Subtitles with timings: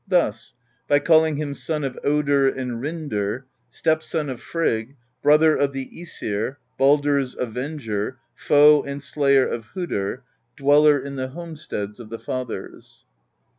[0.07, 0.55] Thus:
[0.87, 6.55] by calling him Son of Odin and Rindr, Stepson of Frigg, Brother of the ^sir,
[6.79, 10.21] Baldr's Avenger, Foe and Slayer of Hodr,
[10.57, 13.05] Dweller in the Homesteads of the Fathers.